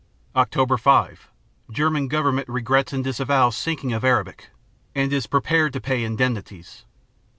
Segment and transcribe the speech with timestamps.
[0.35, 0.79] _Oct.
[0.79, 1.29] 5
[1.71, 4.49] German Government regrets and disavows sinking of "Arabic"
[4.95, 6.85] and is prepared to pay indemnities.